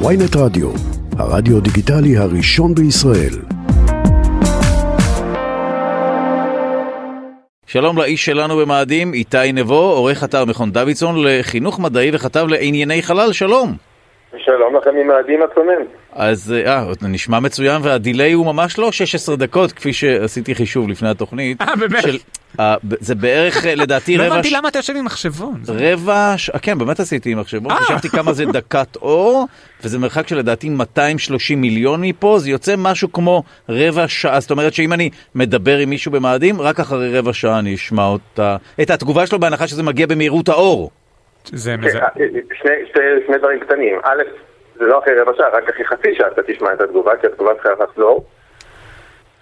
[0.00, 0.70] ויינט רדיו,
[1.18, 3.34] הרדיו דיגיטלי הראשון בישראל.
[7.66, 13.32] שלום לאיש שלנו במאדים, איתי נבו, עורך אתר מכון דוידסון לחינוך מדעי וכתב לענייני חלל,
[13.32, 13.76] שלום.
[14.38, 15.82] שלום לכם ממאדים הצונן.
[16.12, 21.62] אז אה, נשמע מצוין, והדיליי הוא ממש לא 16 דקות, כפי שעשיתי חישוב לפני התוכנית.
[21.62, 22.02] אה, באמת?
[22.02, 22.16] של,
[22.60, 24.32] אה, זה בערך, אה, לדעתי, לא רבע...
[24.34, 25.62] הבנתי ש- למה אתה יושב עם מחשבון.
[25.68, 26.50] רבע, ש...
[26.62, 27.76] כן, באמת עשיתי עם מחשבון, אה.
[27.76, 29.46] חשבתי כמה זה דקת אור,
[29.84, 34.74] וזה מרחק של לדעתי 230 מיליון מפה, זה יוצא משהו כמו רבע שעה, זאת אומרת
[34.74, 39.26] שאם אני מדבר עם מישהו במאדים, רק אחרי רבע שעה אני אשמע אותה, את התגובה
[39.26, 40.90] שלו בהנחה שזה מגיע במהירות האור.
[41.44, 41.98] זה כן, מזה.
[41.98, 42.08] אה,
[42.52, 43.98] שני, שני, שני דברים קטנים.
[44.04, 44.22] א',
[44.76, 47.54] זה לא אחרי רבע שעה, רק אחרי חצי שעה אתה תשמע את התגובה, כי התגובה
[47.54, 48.24] צריכה לחזור.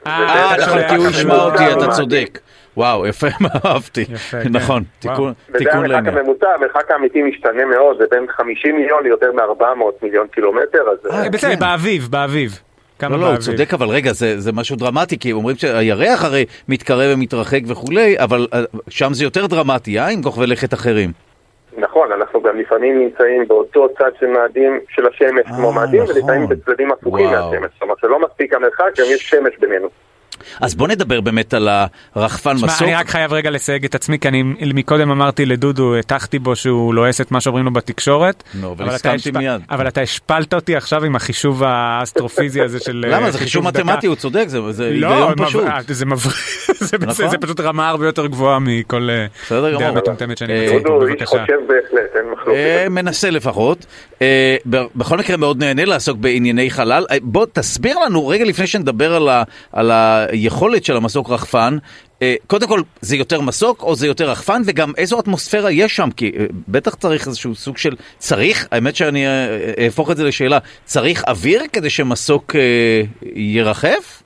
[0.07, 2.39] אה, נכון, כי הוא ישמע אותי, אתה צודק.
[2.77, 3.27] וואו, יפה,
[3.67, 4.05] אהבתי.
[4.05, 4.39] כן.
[4.51, 4.83] נכון.
[4.99, 6.19] תיקון וזה תיקון המרחק לעניין.
[6.19, 11.11] הממוצע, המרחק האמיתי משתנה מאוד, זה בין 50 מיליון ליותר מ-400 מיליון קילומטר, אז...
[11.11, 11.59] אה, אה, בסדר, כן.
[11.61, 12.61] באביב, באביב.
[13.03, 13.37] לא, לא, הוא.
[13.37, 18.47] צודק, אבל רגע, זה, זה משהו דרמטי, כי אומרים שהירח הרי מתקרב ומתרחק וכולי, אבל
[18.55, 20.09] אה, שם זה יותר דרמטי, אה?
[20.09, 21.11] עם כוכבי לכת אחרים.
[21.77, 26.17] נכון, אנחנו גם לפעמים נמצאים באותו צד של מאדים של השמש אה, כמו מאדים, נכון.
[26.17, 27.27] ולפעמים בצדדים הפוכים.
[27.27, 27.71] מהשמש.
[27.73, 29.89] זאת אומרת שלא מספיק המרחק, גם יש שמש בינינו.
[30.61, 31.69] אז בוא נדבר באמת על
[32.15, 32.83] הרחפן תשמע, מסוק.
[32.83, 34.43] אני רק חייב רגע לסייג את עצמי, כי אני
[34.75, 38.43] מקודם אמרתי לדודו, הטחתי בו שהוא לועס את מה שאומרים לו בתקשורת.
[38.55, 39.61] נו, אבל הסכמתי מיד.
[39.71, 43.05] אבל אתה השפלת אותי עכשיו עם החישוב האסטרופיזי הזה של...
[43.13, 43.27] למה?
[43.27, 43.85] אה, זה חישוב דקה.
[43.85, 45.67] מתמטי, הוא צודק, זה זה לא, היגיון פשוט.
[45.67, 46.37] אה, זה מבריק,
[46.81, 47.31] זה בסדר, נכון.
[47.31, 49.93] זה פשוט רמה הרבה יותר גבוהה מכל אה, דעה.
[49.93, 51.23] מטומטמת שאני מציג פה, דודו איש.
[51.25, 52.59] חושב בהחלט, אין מחלוקת.
[52.91, 53.87] מנסה לפחות.
[54.97, 57.05] בכל מקרה מאוד נהנה לעסוק בענייני חלל.
[57.23, 59.91] בוא תסביר לנו רגע לפני שנדבר על, ה, על
[60.33, 61.77] היכולת של המסוק רחפן.
[62.23, 66.09] אה, קודם כל, זה יותר מסוק או זה יותר רחפן, וגם איזו אטמוספירה יש שם?
[66.17, 67.95] כי אה, בטח צריך איזשהו סוג של...
[68.19, 72.55] צריך, האמת שאני אה, אהפוך את זה לשאלה, צריך אוויר כדי שמסוק
[73.35, 74.23] ירחף?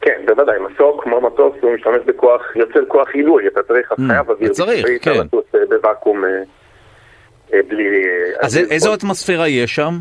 [0.00, 4.06] כן, בוודאי, מסוק כמו מטוס הוא משתמש בכוח, יוצר כוח עילוי, אתה צריך, אתה Mm,
[4.08, 5.20] חייב אוויר, אתה צריך, כן.
[5.70, 6.24] בוואקום
[7.50, 7.84] בלי...
[8.40, 8.56] אז.
[8.56, 9.98] איזו אטמוספירה יש שם?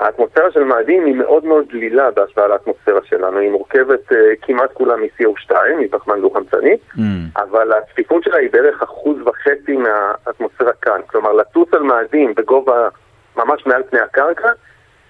[0.00, 4.96] האטמוספירה של מאדים היא מאוד מאוד דלילה בהשוואה לאטמוספירה שלנו, היא מורכבת אה, כמעט כולה
[4.96, 7.00] מ-CO2, מפחמן דו-חמצני, Mm.
[7.36, 12.88] אבל הצפיפות שלה היא בערך אחוז וחצי מהאטמוספירה כאן, כלומר לטוס על מאדים בגובה
[13.36, 14.48] ממש מעל פני הקרקע,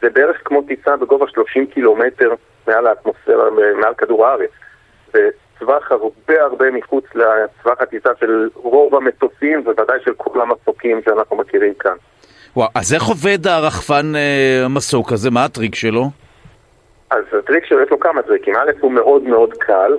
[0.03, 2.35] זה בערך כמו טיסה בגובה 30 קילומטר
[2.69, 3.45] מעל האטמוספירה,
[3.81, 4.51] מעל כדור הארץ.
[5.13, 11.37] זה טווח הרבה הרבה מחוץ לטווח הטיסה של רוב המטוסים, ובוודאי של כל המסוקים שאנחנו
[11.37, 11.97] מכירים כאן.
[12.57, 15.31] וואו, אז איך עובד הרחפן אה, המסוק הזה?
[15.31, 16.05] מה הטריק שלו?
[17.11, 18.55] אז הטריק שלו יש לו כמה טריקים.
[18.57, 19.93] א', הוא מאוד מאוד קל,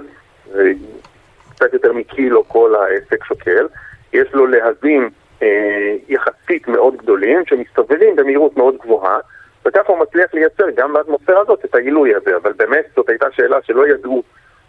[1.50, 3.68] קצת יותר מקילו כל העסק שוקל.
[4.14, 5.10] יש לו להבים
[5.44, 9.18] אה, יחסית מאוד גדולים, שמסתובבים במהירות מאוד גבוהה,
[9.66, 12.38] וככה הוא מצליח לייצר גם באטמוספירה הזאת את העילוי הזה.
[12.38, 14.24] אבל באמת זאת הייתה שאלה שלא ידעו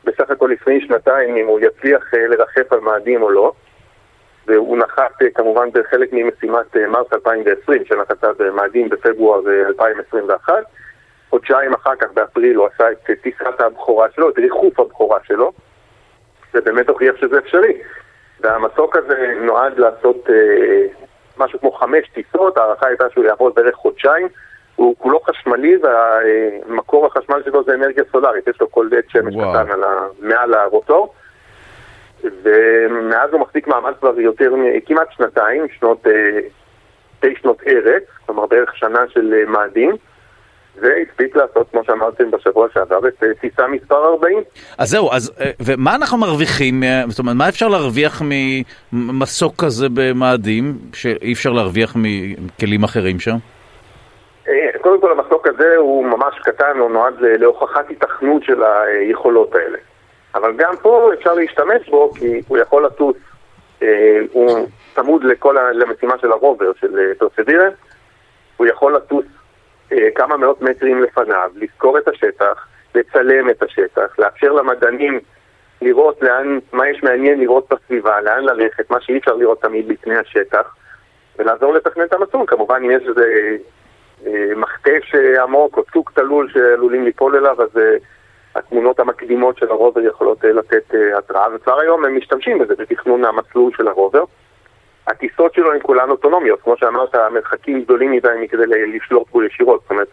[0.04, 3.52] בסך הכל לפני שנתיים אם הוא יצליח אה, לרחף על מאדים או לא.
[4.46, 10.54] והוא נחת אה, כמובן בחלק ממשימת אה, מרס 2020, שנחתה במאדים בפברואר אה, 2021.
[11.30, 15.52] חודשיים אחר כך, באפריל, הוא עשה את אה, טיסת הבכורה שלו, את ריחוף הבכורה שלו,
[16.54, 17.78] ובאמת הוכיח שזה אפשרי.
[18.40, 20.86] והמסוק הזה נועד לעשות אה,
[21.38, 24.28] משהו כמו חמש טיסות, ההערכה הייתה שהוא יעבוד בערך חודשיים.
[24.76, 29.52] הוא כולו חשמלי והמקור החשמל שלו זה אנרגיה סולארית, יש לו קולט שמש וואו.
[29.52, 29.68] קטן.
[30.20, 31.14] מעל הרוטור.
[32.42, 34.52] ומאז הוא מחזיק מעמד כבר יותר,
[34.86, 36.40] כמעט שנתיים, שנות, אה,
[37.16, 39.96] שתי שנות ארץ, כלומר בערך שנה של אה, מאדים,
[40.80, 44.38] והספיק לעשות, כמו שאמרתם בשבוע שעבר, את אה, טיסה מספר 40.
[44.78, 48.22] אז זהו, אז ומה אנחנו מרוויחים, זאת אומרת, מה אפשר להרוויח
[48.92, 53.36] ממסוק כזה במאדים, שאי אפשר להרוויח מכלים אחרים שם?
[54.80, 59.78] קודם כל המסוק הזה הוא ממש קטן, הוא נועד להוכחת היתכנות של היכולות האלה.
[60.34, 63.16] אבל גם פה אפשר להשתמש בו כי הוא יכול לטוס,
[63.82, 65.24] אה, הוא צמוד
[65.72, 67.74] למשימה של הרובר, של אה, פרסדירנס,
[68.56, 69.24] הוא יכול לטוס
[69.92, 75.20] אה, כמה מאות מטרים לפניו, לזכור את השטח, לצלם את השטח, לאפשר למדענים
[75.82, 80.16] לראות לאן, מה יש מעניין לראות בסביבה, לאן ללכת, מה שאי אפשר לראות תמיד לפני
[80.16, 80.74] השטח,
[81.38, 82.46] ולעזור לתכנן את המסלול.
[82.46, 83.56] כמובן אם יש איזה
[84.26, 87.96] אה, מכתש עמוק או צוק תלול שעלולים ליפול אליו, אז אה,
[88.54, 93.24] התמונות המקדימות של הרובר יכולות אה, לתת אה, התראה, וכבר היום הם משתמשים בזה בתכנון
[93.24, 94.24] המסלול של הרובר.
[95.06, 99.90] הטיסות שלו הן כולן אוטונומיות, כמו שאמרת, המרחקים גדולים מדי מכדי לשלוט בו ישירות, זאת
[99.90, 100.08] אומרת,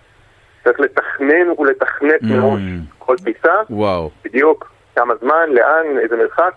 [0.64, 2.26] צריך לתכנן ולתכנת Mm.
[2.26, 2.62] מראש
[3.00, 4.10] כל טיסה, וואו.
[4.24, 6.54] בדיוק כמה זמן, לאן, איזה מרחק.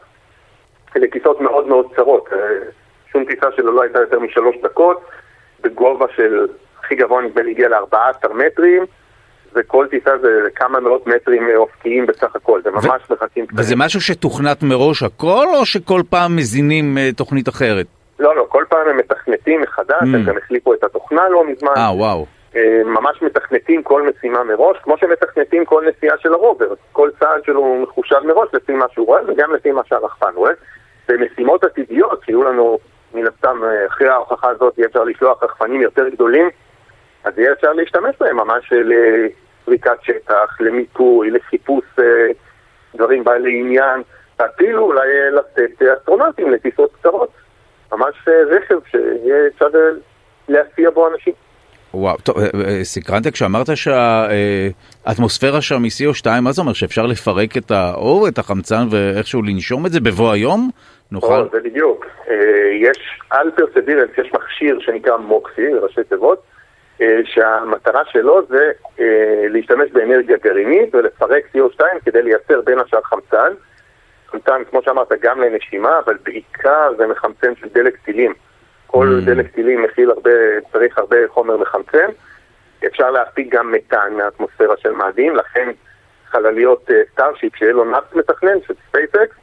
[0.96, 2.38] אלה טיסות מאוד מאוד קצרות, אה,
[3.12, 5.00] שום טיסה שלו לא הייתה יותר משלוש דקות,
[5.60, 6.46] בגובה של
[6.78, 8.84] הכי הכי גבוה נדמה לי הגיע ל-14 מטרים,
[9.54, 13.60] וכל טיסה זה כמה מאות מטרים אה, אופקיים בסך הכל, זה ממש מרחקים קטנים.
[13.60, 17.86] וזה משהו שתוכנת מראש הכל, או שכל פעם מזינים אה, תוכנית אחרת?
[18.18, 20.16] לא, לא, כל פעם הם מתכנתים מחדש, Mm.
[20.16, 21.72] הם גם החליפו את התוכנה לא מזמן.
[21.76, 22.26] אה, וואו.
[22.56, 26.74] אה, ממש מתכנתים כל משימה מראש, כמו שמתכנתים כל נסיעה של הרובר.
[26.92, 30.52] כל צעד שלו מחושב מראש לפי מה שהוא רואה וגם לפי מה שהרחפן רואה.
[31.08, 32.78] במשימות עתידיות, שיהיו לנו
[33.14, 36.50] מן הסתם אחרי ההוכחה הזאת יהיה אפשר לשלוח רחפנים יותר גדולים,
[37.24, 42.04] אז יהיה אפשר להשתמש בהם ממש לפריקת שטח, למיפוי, לחיפוש אה,
[42.94, 44.02] דברים בעלי עניין,
[44.36, 47.28] אפילו אולי אה, לתת אה, אסטרונאוטים לטיסות קצרות.
[47.92, 48.14] ממש
[48.50, 49.66] רכב שיהיה אפשר
[50.48, 51.32] להסיע בו אנשים.
[51.94, 52.36] וואו, טוב,
[52.82, 56.72] סקרנתי כשאמרת שהאטמוספירה שם היא CO2, מה זה אומר?
[56.72, 60.70] שאפשר לפרק את האור, את החמצן ואיכשהו לנשום את זה בבוא היום?
[61.12, 61.40] נוכל?
[61.40, 62.06] או, זה בדיוק.
[62.80, 62.98] יש
[63.30, 66.42] על פרסבירנס, יש מכשיר שנקרא מוקסי, ראשי תיבות,
[67.24, 68.70] שהמטרה שלו זה
[69.00, 73.52] אה, להשתמש באנרגיה גרעינית ולפרק CO2 כדי לייצר בין השאר חמצן.
[74.26, 78.34] חמצן, כמו שאמרת, גם לנשימה, אבל בעיקר זה מחמצן של דלק טילים.
[78.86, 79.26] כל Mm.
[79.26, 80.30] דלק טילים מכיל הרבה,
[80.72, 82.06] צריך הרבה חומר מחמצן.
[82.86, 85.70] אפשר להפיק גם מתאן מהאטמוספירה של מאדים, לכן
[86.26, 89.36] חלליות סטארשיפ לו נאפט מתכנן של ספייסקס,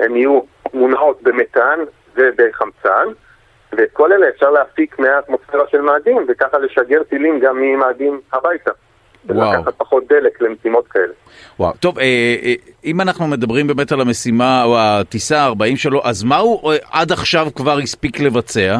[0.00, 0.40] הן יהיו
[0.74, 1.78] מונעות במתאן
[2.14, 3.08] ובחמצן,
[3.72, 8.70] ואת כל אלה אפשר להפיק מהאטמוספירה של מאדים, וככה לשגר טילים גם ממאדים הביתה.
[9.30, 9.48] וואו.
[9.48, 11.12] ולקחת פחות דלק למשימות כאלה.
[11.58, 12.04] וואו, טוב, אה,
[12.42, 12.54] אה,
[12.84, 17.12] אם אנחנו מדברים באמת על המשימה או הטיסה ה-40 שלו, אז מה הוא אה, עד
[17.12, 18.76] עכשיו כבר הספיק לבצע?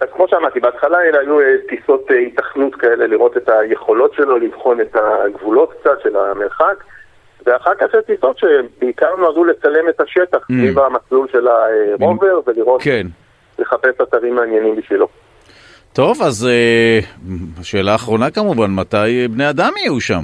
[0.00, 4.38] אז כמו שאמרתי, בהתחלה אלה היו אה, טיסות אה, היתכנות כאלה, לראות את היכולות שלו,
[4.38, 6.84] לבחון את הגבולות קצת של המרחק,
[7.46, 10.52] ואחר כך יש טיסות שבעיקר נועדו לצלם את השטח Mm.
[10.52, 13.06] סביב המסלול של הרובר, ולראות, כן.
[13.58, 15.08] לחפש אתרים מעניינים בשבילו.
[15.92, 16.98] טוב, אז אה,
[17.60, 20.20] השאלה האחרונה כמובן, מתי בני אדם יהיו שם?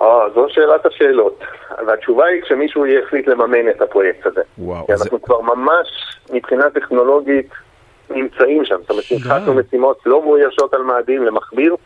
[0.00, 1.40] אה, זו שאלת השאלות.
[1.86, 4.40] והתשובה היא כשמישהו יחליט לממן את הפרויקט הזה.
[4.58, 5.88] וואו, כי אנחנו כבר ממש,
[6.32, 7.48] מבחינה טכנולוגית,
[8.10, 8.76] נמצאים שם.
[8.80, 11.76] זאת אומרת, התחלנו משימות לא מאוישות על מאדים למכביר,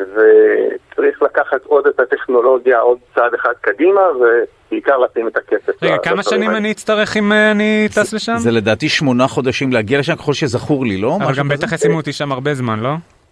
[0.00, 5.82] וצריך לקחת עוד את הטכנולוגיה עוד צעד אחד קדימה, ובעיקר לשים את הכסף.
[5.82, 6.50] רגע, כמה שנים.
[6.50, 8.36] אני אצטרך אם אה, אני טס לשם?
[8.36, 11.16] זה לדעתי שמונה חודשים להגיע לשם, ככל שזכור לי, לא?
[11.24, 11.48] אבל גם?
[11.48, 12.90] בטח ישימו אותי שם הרבה זמן, לא?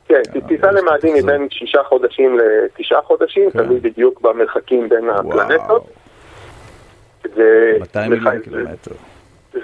[0.08, 3.58] כן, טיסה למאדים היא בין שישה חודשים לתשעה חודשים, כן.
[3.62, 5.86] תלוי בדיוק במרחקים בין הפלנטות.
[7.34, 8.90] זה- 200 מיליון זה- קילומטר.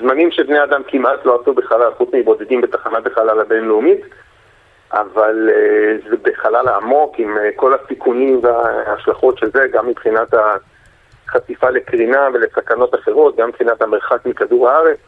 [0.00, 4.00] זמנים שבני אדם כמעט לא עשו בחלל, חוץ מבודדים בתחנת החלל הבינלאומית,
[5.00, 11.70] אבל uh, זה בחלל העמוק עם uh, כל הסיכונים וההשלכות של זה, גם מבחינת החשיפה
[11.70, 14.99] לקרינה ולסכנות אחרות, גם מבחינת המרחק מכדור הארץ.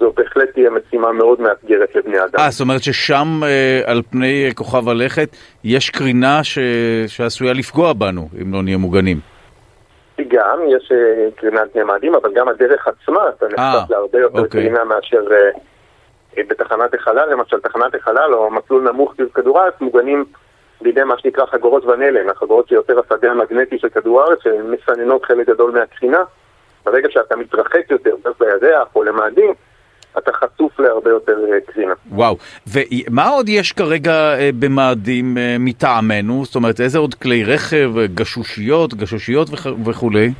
[0.00, 2.38] זו בהחלט תהיה משימה מאוד מאתגרת לבני אדם.
[2.40, 5.28] אה, זאת אומרת ששם אה, על פני כוכב הלכת
[5.64, 6.58] יש קרינה ש...
[7.06, 9.20] שעשויה לפגוע בנו, אם לא נהיה מוגנים.
[10.28, 14.50] גם יש אה, קרינת בני מאדים, אבל גם הדרך עצמה, אתה נחשף להרבה יותר אוקיי.
[14.60, 15.50] קרינה מאשר אה, אה,
[16.48, 20.24] בתחנת החלל, למשל תחנת החלל או מסלול נמוך סביב כדור הארץ מוגנים
[20.80, 25.70] בידי מה שנקרא חגורות ונלן, החגורות שיותר השדה המגנטי של כדור הארץ, שמסננות חלק גדול
[25.70, 26.22] מהקרינה.
[26.84, 29.54] ברגע שאתה מתרחק יותר, דרך לירח או למאדים,
[30.18, 31.94] אתה חשוף להרבה יותר אה, קרינה.
[32.10, 32.36] וואו,
[32.72, 36.44] ומה עוד יש כרגע אה, במאדים אה, מטעמנו?
[36.44, 40.30] זאת אומרת, איזה עוד כלי רכב, גשושיות, גשושיות וכ- וכולי?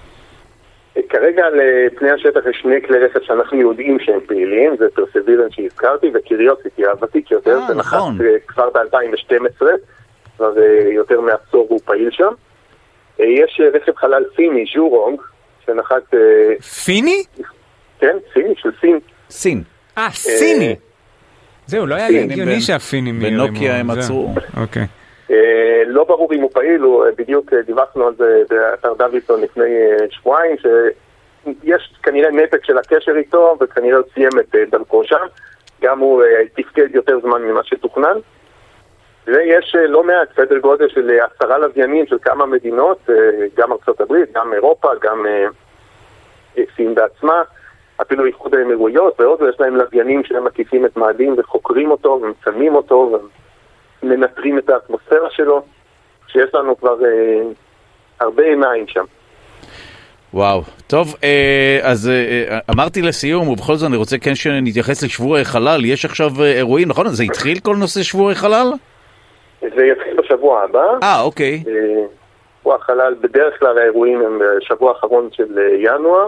[1.09, 1.61] כרגע על
[1.97, 7.31] פני השטח יש שני כלי רכב שאנחנו יודעים שהם פעילים, זה פרסבירנס שהזכרתי וקיריוסיטי הוותיק
[7.31, 8.19] יותר, אה, זה נחת נכון.
[8.21, 9.63] אה, כבר ב-2012,
[10.37, 12.33] כבר אה, יותר מעשור הוא פעיל שם.
[13.19, 15.21] יש רכב חלל סיני, ז'ורונג,
[15.67, 16.15] שנחת,
[16.85, 17.23] פיני?
[18.01, 18.99] כן, סיני של סין.
[19.31, 19.63] סין.
[19.99, 20.77] אה, סיני.
[21.67, 23.91] זהו, לא היה הגיוני שהפינים בנוקיה הם.
[23.91, 24.35] עצרו.
[24.57, 24.87] אוקיי.
[25.31, 29.41] אה, לא ברור אם הוא פעיל, הוא, אה, בדיוק אה, דיווחנו על זה באתר דוידסון
[29.41, 29.71] לפני
[30.11, 35.27] שבועיים, שיש כנראה נתק של הקשר איתו, וכנראה הוא סיים את דרכו שם.
[35.83, 36.23] גם הוא
[36.57, 38.19] תפקד יותר זמן ממה שתוכנן.
[39.27, 42.99] ויש לא מעט, סדר גודל של עשרה לוויינים של כמה מדינות,
[43.57, 45.27] גם הברית, גם אירופה, גם
[46.77, 47.43] סין בעצמה,
[48.03, 53.19] אפילו איחוד האמירויות והודו, יש להם לוויינים שהם מקיפים את מאדים וחוקרים אותו ומצלמים אותו
[54.11, 55.63] ומנטרים את האטמוספירה שלו,
[56.29, 57.43] שיש לנו כבר אה,
[58.21, 59.05] הרבה עיניים שם.
[60.35, 60.63] וואו.
[60.87, 62.15] טוב, אה, אז אה,
[62.51, 65.85] אה, אמרתי לסיום, ובכל זאת אני רוצה כן שנתייחס לשבועי חלל.
[65.85, 67.09] יש עכשיו אירועים, נכון?
[67.09, 68.73] זה התחיל כל נושא שבועי חלל?
[69.61, 70.85] זה יתחיל בשבוע הבא.
[71.03, 71.63] אה, אוקיי.
[72.61, 76.27] שבוע החלל, בדרך כלל האירועים הם בשבוע האחרון של ינואר.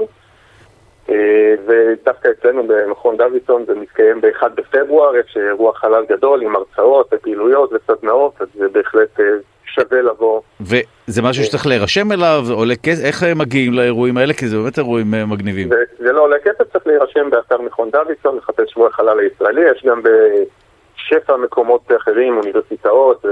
[1.10, 7.10] אה, ודווקא אצלנו במכון דוידסון זה מתקיים ב-1 בפברואר, יש אירוע חלל גדול עם הרצאות
[7.12, 9.24] ופעילויות וסדנאות, אז זה בהחלט אה,
[9.64, 10.40] שווה לבוא.
[10.60, 14.34] וזה משהו שצריך להירשם אליו, עולה כסף, איך הם מגיעים לאירועים האלה?
[14.34, 15.68] כי זה באמת אירועים אה, מגניבים.
[15.68, 19.84] זה, זה לא עולה כסף, צריך להירשם באתר מכון דוידסון, לחפש שבוע החלל הישראלי, יש
[19.86, 23.24] גם בשפע מקומות אחרים, אוניברסיטאות,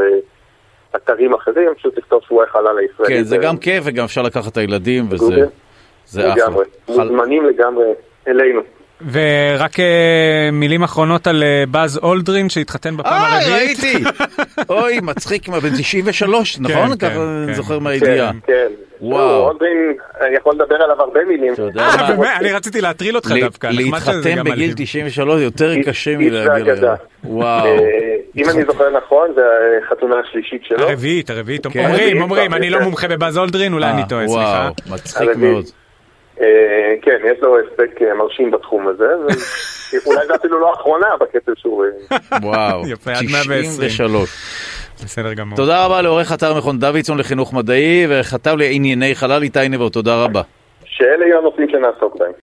[0.96, 3.14] אתרים אחרים, פשוט לכתוב שבוע החלל הישראלי.
[3.14, 5.46] כן, זה גם כיף וגם אפשר לקחת את הילדים וזה...
[6.06, 6.44] זה אחלה.
[6.44, 7.84] לגמרי, חל- מוזמנים לגמרי
[8.28, 8.60] אלינו.
[9.12, 13.78] ורק אה, מילים אחרונות על אה, באז אולדרין שהתחתן בפעם אה, הרביעית.
[13.84, 14.04] ראיתי!
[14.70, 16.88] אוי, מצחיק, מה, בן 93, נכון?
[16.88, 17.52] כן, ככה אני כן.
[17.52, 18.32] זוכר מהידיעה.
[18.32, 18.66] כן, כן.
[19.00, 19.36] וואו.
[19.36, 21.52] הוא, אולדרין, אני יכול לדבר עליו הרבה מילים.
[21.52, 22.14] אתה יודע אה, מה?
[22.16, 22.28] באמת?
[22.40, 23.66] אני רציתי להטריל אותך דווקא.
[23.66, 24.72] להתחתן בגיל מדהים.
[24.76, 26.92] 93 יותר קשה מלהגיע ואגדה.
[26.92, 26.96] ל...
[27.24, 27.66] וואו.
[28.36, 29.42] אם אני זוכר נכון, זה
[29.86, 30.88] החתונה השלישית שלו.
[30.88, 31.66] הרביעית, הרביעית.
[31.66, 31.84] כן.
[31.86, 32.84] אומרים, אומרים, אני לא כן.
[32.84, 34.70] מומחה בבאז אולדרין, אולי אני טועה, סליחה.
[34.86, 35.28] וואו, מצחיק.
[35.36, 35.64] מאוד.
[36.40, 41.52] אה, כן, יש לו הספק אה, מרשים בתחום הזה, ואולי זה אפילו לא האחרונה בקצב
[41.56, 41.84] שהוא...
[41.84, 42.82] אה, וואו.
[42.92, 43.88] יפה, עד 120.
[43.88, 44.30] 93.
[45.04, 45.56] בסדר גמור.
[45.56, 50.42] תודה רבה לעורך אתר מכון דוידסון לחינוך מדעי וכתב לענייני חלל איתי נבו, תודה רבה.
[50.84, 52.32] שאלה יהיו הנושאים שנעסוק בהם.